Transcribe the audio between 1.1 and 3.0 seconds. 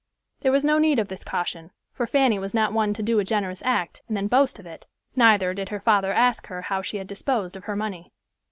caution, for Fanny was not one